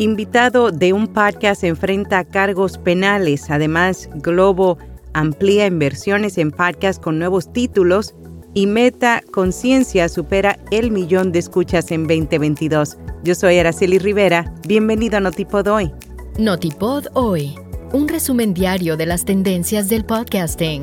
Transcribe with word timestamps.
Invitado 0.00 0.70
de 0.70 0.92
un 0.92 1.08
podcast 1.08 1.64
enfrenta 1.64 2.22
cargos 2.22 2.78
penales. 2.78 3.50
Además, 3.50 4.08
Globo 4.14 4.78
amplía 5.12 5.66
inversiones 5.66 6.38
en 6.38 6.52
podcasts 6.52 7.02
con 7.02 7.18
nuevos 7.18 7.52
títulos 7.52 8.14
y 8.54 8.68
Meta 8.68 9.24
Conciencia 9.32 10.08
supera 10.08 10.56
el 10.70 10.92
millón 10.92 11.32
de 11.32 11.40
escuchas 11.40 11.90
en 11.90 12.06
2022. 12.06 12.96
Yo 13.24 13.34
soy 13.34 13.58
Araceli 13.58 13.98
Rivera. 13.98 14.54
Bienvenido 14.68 15.16
a 15.16 15.20
Notipod 15.20 15.66
Hoy. 15.66 15.92
Notipod 16.38 17.06
Hoy, 17.14 17.56
un 17.92 18.06
resumen 18.06 18.54
diario 18.54 18.96
de 18.96 19.06
las 19.06 19.24
tendencias 19.24 19.88
del 19.88 20.04
podcasting. 20.04 20.82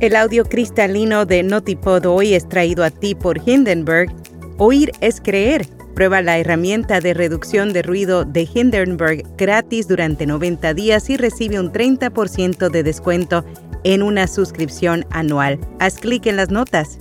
El 0.00 0.16
audio 0.16 0.46
cristalino 0.46 1.26
de 1.26 1.42
Notipod 1.42 2.06
Hoy 2.06 2.32
es 2.32 2.48
traído 2.48 2.84
a 2.84 2.90
ti 2.90 3.14
por 3.14 3.38
Hindenburg. 3.46 4.10
Oír 4.56 4.92
es 5.02 5.20
creer. 5.20 5.75
Prueba 5.96 6.20
la 6.20 6.36
herramienta 6.36 7.00
de 7.00 7.14
reducción 7.14 7.72
de 7.72 7.80
ruido 7.80 8.26
de 8.26 8.46
Hindenburg 8.54 9.22
gratis 9.38 9.88
durante 9.88 10.26
90 10.26 10.74
días 10.74 11.08
y 11.08 11.16
recibe 11.16 11.58
un 11.58 11.72
30% 11.72 12.68
de 12.68 12.82
descuento 12.82 13.46
en 13.82 14.02
una 14.02 14.26
suscripción 14.26 15.06
anual. 15.10 15.58
Haz 15.78 15.96
clic 15.98 16.26
en 16.26 16.36
las 16.36 16.50
notas. 16.50 16.98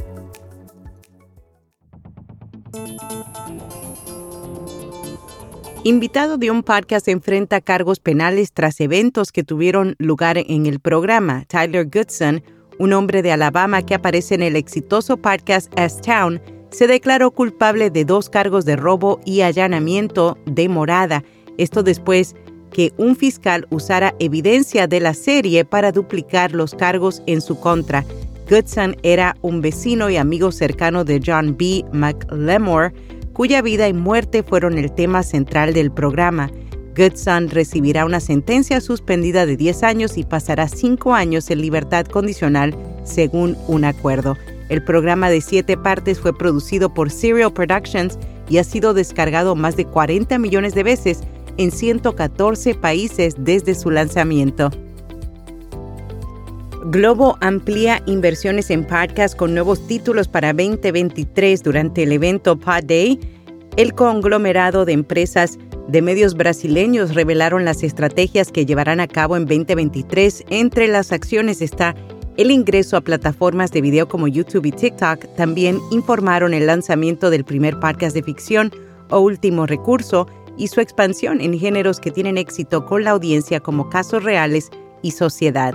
Invitado 5.84 6.38
de 6.38 6.50
un 6.50 6.64
podcast 6.64 7.10
enfrenta 7.10 7.60
cargos 7.60 8.00
penales 8.00 8.54
tras 8.54 8.80
eventos 8.80 9.34
que 9.34 9.44
tuvieron 9.44 9.96
lugar 10.00 10.38
en 10.38 10.68
el 10.68 10.80
programa. 10.80 11.44
Tyler 11.50 11.86
Goodson, 11.86 12.42
un 12.80 12.94
hombre 12.94 13.22
de 13.22 13.34
Alabama 13.34 13.82
que 13.82 13.96
aparece 13.96 14.36
en 14.36 14.42
el 14.42 14.56
exitoso 14.56 15.18
podcast 15.18 15.70
S-Town, 15.78 16.40
se 16.76 16.88
declaró 16.88 17.32
culpable 17.32 17.90
de 17.90 18.04
dos 18.04 18.30
cargos 18.30 18.66
de 18.66 18.76
robo 18.76 19.22
y 19.24 19.42
allanamiento 19.42 20.38
de 20.46 20.68
morada. 20.68 21.24
Esto 21.58 21.84
después 21.84 22.36
que 22.70 22.92
un 22.98 23.16
fiscal 23.16 23.66
usara 23.70 24.14
evidencia 24.20 24.86
de 24.86 25.00
la 25.00 25.14
serie 25.14 25.64
para 25.64 25.94
duplicar 25.94 26.52
los 26.52 26.76
cargos 26.76 27.24
en 27.28 27.40
su 27.40 27.58
contra. 27.62 28.04
Goodson 28.50 28.98
era 29.04 29.38
un 29.42 29.62
vecino 29.62 30.10
y 30.10 30.18
amigo 30.18 30.52
cercano 30.52 31.06
de 31.06 31.22
John 31.26 31.56
B. 31.58 31.86
McLemore, 31.94 32.94
cuya 33.32 33.62
vida 33.62 33.88
y 33.88 33.94
muerte 33.94 34.44
fueron 34.44 34.78
el 34.78 34.92
tema 34.92 35.24
central 35.24 35.74
del 35.74 35.94
programa. 35.94 36.52
Goodson 36.98 37.50
recibirá 37.52 38.04
una 38.04 38.20
sentencia 38.20 38.82
suspendida 38.82 39.46
de 39.46 39.56
10 39.56 39.84
años 39.84 40.18
y 40.18 40.26
pasará 40.26 40.68
5 40.68 41.14
años 41.14 41.50
en 41.50 41.62
libertad 41.62 42.06
condicional 42.06 42.76
según 43.06 43.56
un 43.70 43.86
acuerdo. 43.86 44.36
El 44.70 44.84
programa 44.84 45.30
de 45.30 45.42
siete 45.42 45.78
partes 45.78 46.20
fue 46.20 46.36
producido 46.36 46.94
por 46.94 47.12
Serial 47.12 47.54
Productions 47.54 48.18
y 48.50 48.58
ha 48.58 48.64
sido 48.64 48.94
descargado 48.94 49.56
más 49.56 49.76
de 49.76 49.86
40 49.86 50.38
millones 50.40 50.74
de 50.74 50.84
veces 50.84 51.22
en 51.58 51.72
114 51.72 52.76
países 52.76 53.36
desde 53.38 53.76
su 53.76 53.92
lanzamiento. 53.92 54.72
Globo 56.88 57.38
amplía 57.42 58.04
inversiones 58.06 58.70
en 58.70 58.86
podcast 58.86 59.36
con 59.36 59.54
nuevos 59.54 59.88
títulos 59.88 60.28
para 60.28 60.54
2023 60.54 61.64
durante 61.64 62.04
el 62.04 62.12
evento 62.12 62.60
Pod 62.60 62.84
Day. 62.84 63.20
El 63.76 63.94
conglomerado 63.96 64.86
de 64.86 64.94
empresas 64.94 65.58
de 65.88 66.02
medios 66.02 66.36
brasileños 66.36 67.16
revelaron 67.16 67.66
las 67.66 67.84
estrategias 67.84 68.52
que 68.52 68.66
llevarán 68.66 69.00
a 69.00 69.08
cabo 69.08 69.36
en 69.36 69.46
2023. 69.46 70.46
Entre 70.50 70.88
las 70.88 71.12
acciones 71.12 71.62
está 71.62 71.96
el 72.38 72.52
ingreso 72.52 72.98
a 72.98 73.02
plataformas 73.02 73.72
de 73.72 73.82
video 73.82 74.08
como 74.08 74.28
YouTube 74.28 74.66
y 74.66 74.72
TikTok. 74.72 75.26
También 75.36 75.80
informaron 75.92 76.54
el 76.54 76.68
lanzamiento 76.68 77.30
del 77.30 77.46
primer 77.46 77.80
podcast 77.80 78.16
de 78.16 78.24
ficción 78.24 78.72
o 79.10 79.20
último 79.20 79.66
recurso 79.66 80.28
y 80.58 80.68
su 80.68 80.82
expansión 80.82 81.42
en 81.42 81.58
géneros 81.58 82.00
que 82.00 82.12
tienen 82.12 82.38
éxito 82.38 82.86
con 82.86 83.04
la 83.04 83.12
audiencia 83.12 83.60
como 83.60 83.90
casos 83.90 84.24
reales 84.24 84.70
y 85.02 85.12
sociedad. 85.12 85.74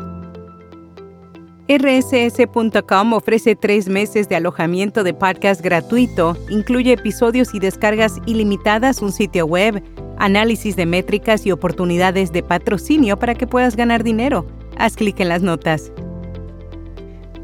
RSS.com 1.68 3.12
ofrece 3.12 3.54
tres 3.54 3.88
meses 3.88 4.28
de 4.28 4.34
alojamiento 4.34 5.04
de 5.04 5.14
podcast 5.14 5.60
gratuito, 5.60 6.36
incluye 6.48 6.92
episodios 6.92 7.54
y 7.54 7.60
descargas 7.60 8.16
ilimitadas, 8.26 9.00
un 9.02 9.12
sitio 9.12 9.46
web, 9.46 9.80
análisis 10.18 10.74
de 10.74 10.86
métricas 10.86 11.46
y 11.46 11.52
oportunidades 11.52 12.32
de 12.32 12.42
patrocinio 12.42 13.20
para 13.20 13.36
que 13.36 13.46
puedas 13.46 13.76
ganar 13.76 14.02
dinero. 14.02 14.46
Haz 14.78 14.96
clic 14.96 15.20
en 15.20 15.28
las 15.28 15.42
notas. 15.42 15.92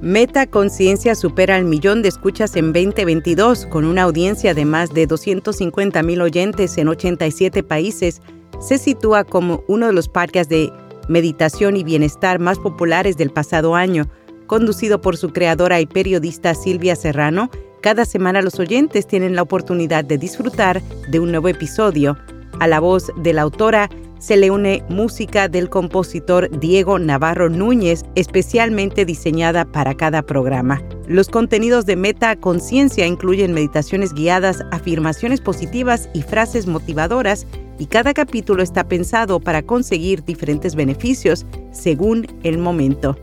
Meta 0.03 0.47
Conciencia 0.47 1.15
supera 1.15 1.57
el 1.57 1.65
millón 1.65 2.03
de 2.03 2.11
escuchas 2.11 2.55
en 2.57 2.75
2022 2.75 3.65
con 3.67 3.87
una 3.87 4.03
audiencia 4.03 4.53
de 4.53 4.67
más 4.67 4.93
de 4.93 5.07
250 5.07 6.03
mil 6.03 6.21
oyentes 6.21 6.77
en 6.77 6.89
87 6.89 7.63
países. 7.63 8.21
Se 8.61 8.77
sitúa 8.77 9.25
como 9.25 9.65
uno 9.69 9.87
de 9.87 9.95
los 9.95 10.09
podcasts 10.09 10.51
de 10.51 10.71
meditación 11.09 11.79
y 11.79 11.85
bienestar 11.85 12.39
más 12.39 12.59
populares 12.59 13.17
del 13.17 13.31
pasado 13.31 13.75
año. 13.75 14.07
Conducido 14.47 15.01
por 15.01 15.17
su 15.17 15.33
creadora 15.33 15.81
y 15.81 15.87
periodista 15.87 16.55
Silvia 16.55 16.95
Serrano, 16.95 17.51
cada 17.81 18.05
semana 18.05 18.43
los 18.43 18.59
oyentes 18.59 19.07
tienen 19.07 19.35
la 19.35 19.43
oportunidad 19.43 20.05
de 20.05 20.19
disfrutar 20.19 20.83
de 21.11 21.21
un 21.21 21.31
nuevo 21.31 21.49
episodio. 21.49 22.19
A 22.61 22.67
la 22.67 22.81
voz 22.81 23.11
de 23.17 23.33
la 23.33 23.43
autora 23.43 23.89
se 24.19 24.37
le 24.37 24.51
une 24.51 24.83
música 24.89 25.49
del 25.49 25.69
compositor 25.69 26.49
Diego 26.59 26.99
Navarro 26.99 27.49
Núñez, 27.49 28.05
especialmente 28.15 29.05
diseñada 29.05 29.65
para 29.65 29.95
cada 29.95 30.23
programa. 30.23 30.83
Los 31.07 31.29
contenidos 31.29 31.87
de 31.87 31.97
Meta 31.97 32.35
Conciencia 32.37 33.07
incluyen 33.07 33.53
meditaciones 33.53 34.13
guiadas, 34.13 34.63
afirmaciones 34.73 35.41
positivas 35.41 36.09
y 36.15 36.23
frases 36.23 36.67
motivadoras, 36.67 37.47
y 37.79 37.87
cada 37.87 38.15
capítulo 38.15 38.63
está 38.63 38.85
pensado 38.85 39.39
para 39.39 39.63
conseguir 39.63 40.25
diferentes 40.25 40.75
beneficios 40.75 41.45
según 41.73 42.27
el 42.43 42.59
momento. 42.59 43.17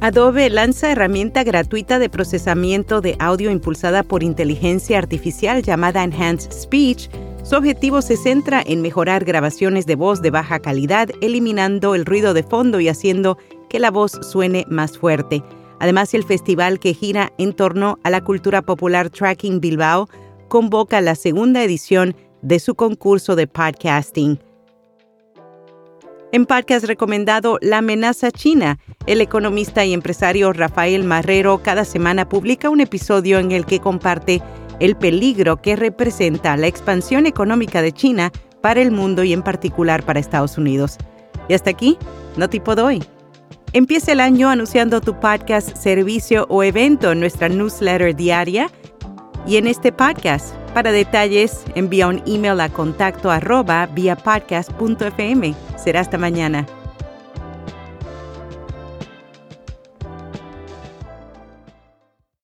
Adobe 0.00 0.50
lanza 0.50 0.92
herramienta 0.92 1.42
gratuita 1.42 1.98
de 1.98 2.10
procesamiento 2.10 3.00
de 3.00 3.16
audio 3.18 3.50
impulsada 3.50 4.02
por 4.02 4.22
inteligencia 4.22 4.98
artificial 4.98 5.62
llamada 5.62 6.04
Enhanced 6.04 6.52
Speech 6.52 7.08
su 7.48 7.54
objetivo 7.54 8.02
se 8.02 8.16
centra 8.16 8.60
en 8.66 8.82
mejorar 8.82 9.24
grabaciones 9.24 9.86
de 9.86 9.94
voz 9.94 10.20
de 10.20 10.30
baja 10.30 10.58
calidad, 10.58 11.10
eliminando 11.20 11.94
el 11.94 12.04
ruido 12.04 12.34
de 12.34 12.42
fondo 12.42 12.80
y 12.80 12.88
haciendo 12.88 13.38
que 13.70 13.78
la 13.78 13.92
voz 13.92 14.18
suene 14.22 14.64
más 14.68 14.98
fuerte. 14.98 15.44
Además, 15.78 16.12
el 16.14 16.24
festival 16.24 16.80
que 16.80 16.92
gira 16.92 17.32
en 17.38 17.52
torno 17.52 18.00
a 18.02 18.10
la 18.10 18.24
cultura 18.24 18.62
popular 18.62 19.10
Tracking 19.10 19.60
Bilbao 19.60 20.08
convoca 20.48 21.00
la 21.00 21.14
segunda 21.14 21.62
edición 21.62 22.16
de 22.42 22.58
su 22.58 22.74
concurso 22.74 23.36
de 23.36 23.46
podcasting. 23.46 24.40
En 26.32 26.46
podcast 26.46 26.84
recomendado 26.84 27.58
La 27.62 27.78
amenaza 27.78 28.32
china, 28.32 28.80
el 29.06 29.20
economista 29.20 29.84
y 29.84 29.92
empresario 29.92 30.52
Rafael 30.52 31.04
Marrero 31.04 31.62
cada 31.62 31.84
semana 31.84 32.28
publica 32.28 32.70
un 32.70 32.80
episodio 32.80 33.38
en 33.38 33.52
el 33.52 33.66
que 33.66 33.78
comparte 33.78 34.42
el 34.80 34.96
peligro 34.96 35.60
que 35.60 35.76
representa 35.76 36.56
la 36.56 36.66
expansión 36.66 37.26
económica 37.26 37.82
de 37.82 37.92
China 37.92 38.32
para 38.60 38.80
el 38.80 38.90
mundo 38.90 39.24
y 39.24 39.32
en 39.32 39.42
particular 39.42 40.02
para 40.04 40.20
Estados 40.20 40.58
Unidos. 40.58 40.98
Y 41.48 41.54
hasta 41.54 41.70
aquí, 41.70 41.98
no 42.36 42.48
tipo 42.48 42.74
doy. 42.74 43.02
Empieza 43.72 44.12
el 44.12 44.20
año 44.20 44.48
anunciando 44.48 45.00
tu 45.00 45.18
podcast, 45.20 45.76
servicio 45.76 46.46
o 46.48 46.62
evento 46.62 47.12
en 47.12 47.20
nuestra 47.20 47.48
newsletter 47.48 48.14
diaria 48.16 48.70
y 49.46 49.56
en 49.56 49.66
este 49.66 49.92
podcast. 49.92 50.54
Para 50.74 50.92
detalles, 50.92 51.64
envía 51.74 52.08
un 52.08 52.22
email 52.26 52.60
a 52.60 52.68
contacto 52.68 53.30
arroba 53.30 53.86
vía 53.86 54.16
podcast.fm. 54.16 55.54
Será 55.76 56.00
hasta 56.00 56.18
mañana. 56.18 56.66